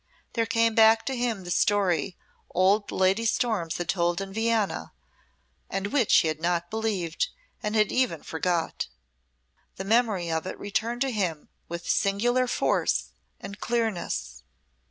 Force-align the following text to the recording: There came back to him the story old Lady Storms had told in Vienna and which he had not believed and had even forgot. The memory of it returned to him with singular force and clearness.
There 0.33 0.47
came 0.47 0.73
back 0.73 1.05
to 1.05 1.15
him 1.15 1.43
the 1.43 1.51
story 1.51 2.17
old 2.49 2.91
Lady 2.91 3.23
Storms 3.23 3.77
had 3.77 3.87
told 3.89 4.19
in 4.19 4.33
Vienna 4.33 4.93
and 5.69 5.93
which 5.93 6.17
he 6.17 6.27
had 6.27 6.41
not 6.41 6.71
believed 6.71 7.27
and 7.61 7.75
had 7.75 7.91
even 7.91 8.23
forgot. 8.23 8.87
The 9.75 9.85
memory 9.85 10.31
of 10.31 10.47
it 10.47 10.57
returned 10.57 11.01
to 11.01 11.11
him 11.11 11.49
with 11.69 11.87
singular 11.87 12.47
force 12.47 13.11
and 13.39 13.59
clearness. 13.59 14.41